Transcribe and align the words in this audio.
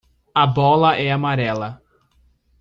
A 0.33 0.45
bola 0.55 0.91
é 0.95 1.07
amarela. 1.11 1.69